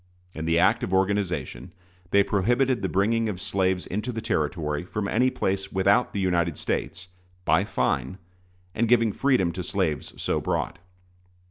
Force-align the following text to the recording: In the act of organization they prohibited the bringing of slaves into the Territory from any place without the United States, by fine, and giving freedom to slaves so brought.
In 0.33 0.45
the 0.45 0.57
act 0.57 0.81
of 0.81 0.95
organization 0.95 1.73
they 2.09 2.23
prohibited 2.23 2.81
the 2.81 2.89
bringing 2.89 3.29
of 3.29 3.39
slaves 3.39 3.85
into 3.85 4.11
the 4.11 4.19
Territory 4.19 4.83
from 4.83 5.07
any 5.07 5.29
place 5.29 5.71
without 5.71 6.11
the 6.11 6.19
United 6.19 6.57
States, 6.57 7.09
by 7.45 7.65
fine, 7.65 8.17
and 8.73 8.87
giving 8.87 9.11
freedom 9.13 9.51
to 9.51 9.61
slaves 9.61 10.19
so 10.19 10.41
brought. 10.41 10.79